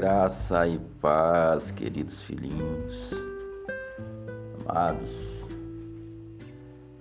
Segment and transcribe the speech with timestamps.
[0.00, 3.12] Graça e paz, queridos filhinhos,
[4.66, 5.44] amados.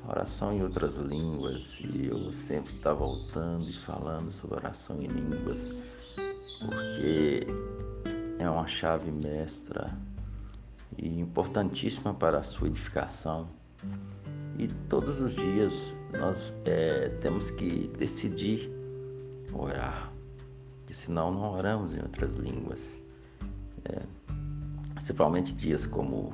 [0.05, 5.61] Oração em outras línguas, e eu sempre estou voltando e falando sobre oração em línguas,
[6.59, 7.47] porque
[8.37, 9.97] é uma chave mestra
[10.97, 13.47] e importantíssima para a sua edificação.
[14.57, 15.71] E todos os dias
[16.19, 18.69] nós é, temos que decidir
[19.53, 20.18] orar
[20.89, 22.79] porque senão não oramos em outras línguas.
[23.85, 24.01] É,
[24.95, 26.33] principalmente dias como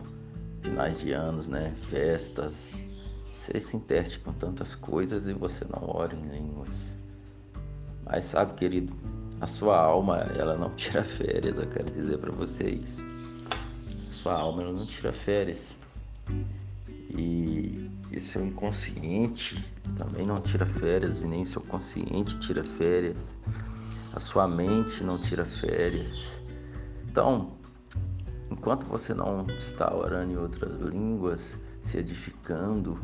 [0.62, 1.76] finais de anos, né?
[1.90, 2.54] festas.
[3.38, 6.70] Você se interte com tantas coisas e você não ora em línguas.
[8.05, 8.94] Mas sabe, querido,
[9.41, 12.85] a sua alma, ela não tira férias, eu quero dizer para vocês.
[14.12, 15.76] Sua alma, ela não tira férias.
[17.10, 23.35] E, e seu inconsciente também não tira férias, e nem seu consciente tira férias
[24.16, 26.58] a sua mente não tira férias.
[27.10, 27.52] Então,
[28.49, 32.98] enquanto você não está orando em outras línguas, se edificando,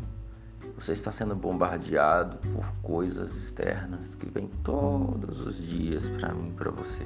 [0.76, 6.72] você está sendo bombardeado por coisas externas que vêm todos os dias para mim para
[6.72, 7.04] você.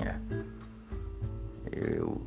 [0.00, 0.16] É.
[1.70, 2.26] Eu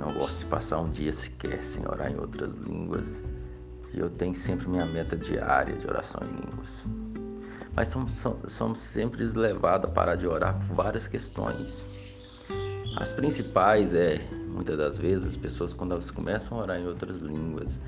[0.00, 3.06] não gosto de passar um dia sequer sem orar em outras línguas.
[3.92, 6.84] E eu tenho sempre minha meta diária de oração em línguas
[7.74, 11.86] mas somos, somos sempre levados a parar de orar por várias questões.
[12.96, 17.20] As principais é, muitas das vezes, as pessoas quando elas começam a orar em outras
[17.20, 17.80] línguas,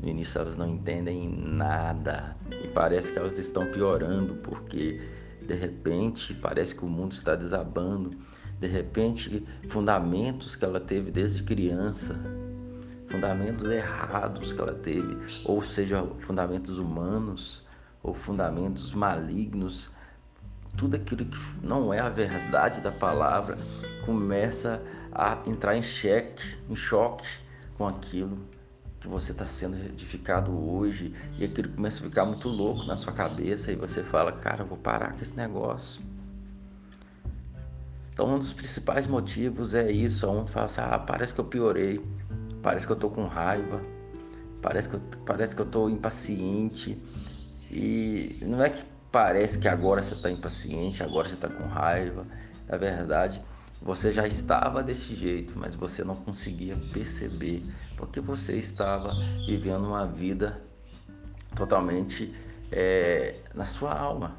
[0.00, 5.00] no início elas não entendem nada e parece que elas estão piorando porque
[5.46, 8.10] de repente parece que o mundo está desabando,
[8.58, 12.18] de repente fundamentos que ela teve desde criança,
[13.06, 17.64] fundamentos errados que ela teve, ou seja, fundamentos humanos,
[18.02, 19.90] ou fundamentos malignos,
[20.76, 23.56] tudo aquilo que não é a verdade da palavra
[24.04, 24.82] começa
[25.12, 27.26] a entrar em cheque, em choque
[27.76, 28.38] com aquilo
[29.00, 31.14] que você está sendo edificado hoje.
[31.38, 34.78] E aquilo começa a ficar muito louco na sua cabeça e você fala, cara, vou
[34.78, 36.02] parar com esse negócio.
[38.12, 42.04] Então um dos principais motivos é isso, onde fala assim, ah, parece que eu piorei,
[42.62, 43.80] parece que eu estou com raiva,
[44.60, 47.00] parece que eu, parece que eu estou impaciente,
[47.72, 52.26] e não é que parece que agora você está impaciente, agora você está com raiva.
[52.68, 53.42] Na verdade,
[53.80, 57.62] você já estava desse jeito, mas você não conseguia perceber,
[57.96, 59.14] porque você estava
[59.46, 60.62] vivendo uma vida
[61.56, 62.34] totalmente
[62.70, 64.36] é, na sua alma,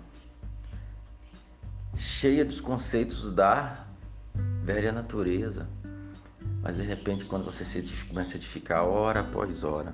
[1.95, 3.85] cheia dos conceitos da
[4.63, 5.67] velha natureza.
[6.61, 9.93] Mas de repente, quando você se começa a edificar hora após hora,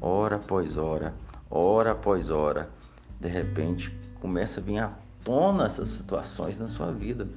[0.00, 1.14] hora após hora,
[1.50, 2.70] hora após hora,
[3.18, 3.90] de repente
[4.20, 4.92] começa a vir à
[5.24, 7.28] tona essas situações na sua vida.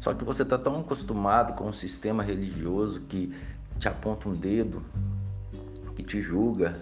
[0.00, 3.34] Só que você está tão acostumado com um sistema religioso que
[3.78, 4.82] te aponta um dedo,
[5.94, 6.74] que te julga,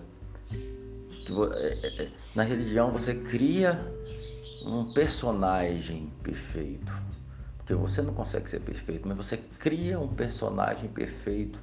[0.48, 3.78] que é, é, é, na religião você cria
[4.64, 6.92] um personagem perfeito.
[7.58, 11.58] Porque você não consegue ser perfeito, mas você cria um personagem perfeito,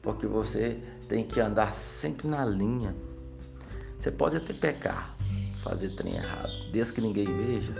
[0.00, 2.94] porque você tem que andar sempre na linha.
[4.00, 5.14] Você pode até pecar,
[5.62, 7.74] fazer trem errado, desde que ninguém veja.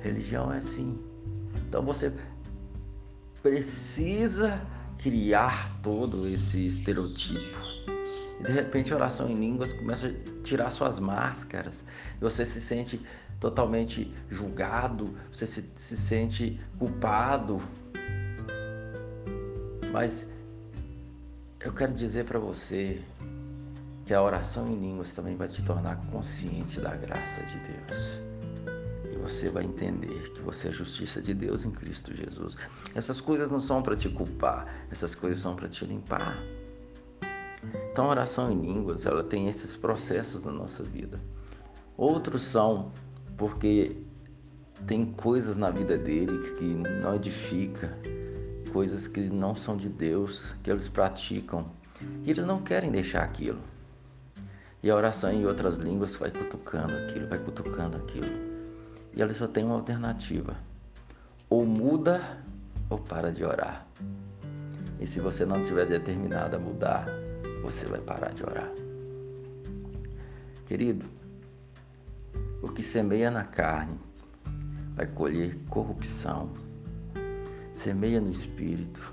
[0.00, 0.98] Religião é assim.
[1.66, 2.12] Então você
[3.42, 4.60] precisa
[4.98, 7.58] criar todo esse estereotipo.
[8.38, 11.82] E de repente oração em línguas começa a tirar suas máscaras.
[12.20, 13.00] Você se sente
[13.40, 17.62] totalmente julgado, você se, se sente culpado.
[19.90, 20.26] Mas
[21.60, 23.00] eu quero dizer para você
[24.06, 28.20] que a oração em línguas também vai te tornar consciente da graça de Deus.
[29.12, 32.56] E você vai entender que você é justiça de Deus em Cristo Jesus.
[32.94, 36.38] Essas coisas não são para te culpar, essas coisas são para te limpar.
[37.90, 41.18] Então, a oração em línguas, ela tem esses processos na nossa vida.
[41.96, 42.92] Outros são
[43.36, 43.96] porque
[44.86, 46.64] tem coisas na vida dele que
[47.02, 47.98] não edifica,
[48.72, 51.66] coisas que não são de Deus, que eles praticam,
[52.22, 53.58] e eles não querem deixar aquilo.
[54.82, 58.56] E a oração em outras línguas vai cutucando aquilo, vai cutucando aquilo.
[59.14, 60.56] E ela só tem uma alternativa:
[61.48, 62.44] ou muda
[62.90, 63.86] ou para de orar.
[65.00, 67.06] E se você não estiver determinado a mudar,
[67.62, 68.70] você vai parar de orar.
[70.66, 71.06] Querido,
[72.62, 73.98] o que semeia na carne
[74.94, 76.50] vai colher corrupção.
[77.72, 79.12] Semeia no espírito.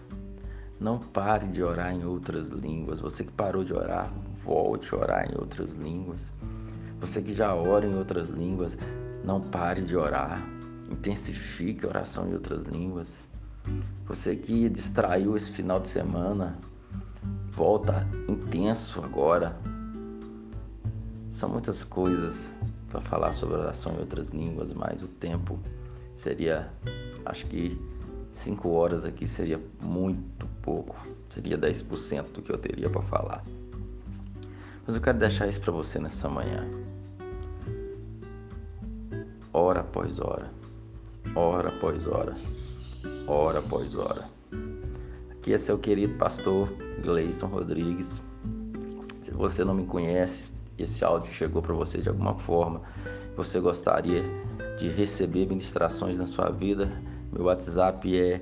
[0.80, 3.00] Não pare de orar em outras línguas.
[3.00, 4.12] Você que parou de orar,
[4.44, 6.34] volte a orar em outras línguas.
[7.00, 8.78] Você que já ora em outras línguas,
[9.24, 10.42] não pare de orar.
[10.90, 13.28] Intensifique a oração em outras línguas.
[14.06, 16.58] Você que distraiu esse final de semana,
[17.52, 19.56] volta intenso agora.
[21.30, 22.56] São muitas coisas
[22.90, 25.60] para falar sobre oração em outras línguas, mas o tempo
[26.16, 26.72] seria,
[27.26, 27.80] acho que
[28.32, 30.96] cinco horas aqui seria muito pouco,
[31.30, 33.44] seria 10% do que eu teria para falar.
[34.86, 36.68] Mas eu quero deixar isso para você nessa manhã.
[39.54, 40.52] Hora após hora,
[41.36, 42.36] hora após hora,
[43.28, 44.26] hora após hora.
[45.32, 46.68] Aqui é seu querido pastor
[47.02, 48.22] Gleison Rodrigues.
[49.22, 52.82] Se você não me conhece, esse áudio chegou para você de alguma forma,
[53.38, 54.24] você gostaria
[54.80, 56.92] de receber ministrações na sua vida,
[57.32, 58.42] meu WhatsApp é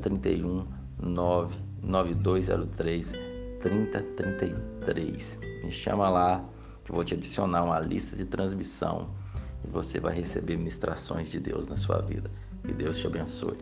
[0.00, 0.64] 031
[1.02, 3.33] 99203
[3.64, 5.38] 3033.
[5.64, 6.44] Me chama lá
[6.84, 9.08] que eu vou te adicionar uma lista de transmissão
[9.64, 12.30] e você vai receber ministrações de Deus na sua vida.
[12.62, 13.56] Que Deus te abençoe.